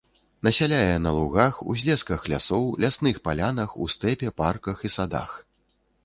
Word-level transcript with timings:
Насяляе 0.45 0.93
на 1.05 1.09
лугах, 1.17 1.57
узлесках 1.73 2.21
лясоў, 2.33 2.65
лясных 2.85 3.19
палянах, 3.27 3.75
у 3.85 3.87
стэпе, 3.95 4.31
парках 4.41 4.77
і 4.89 4.91
садах. 4.97 5.37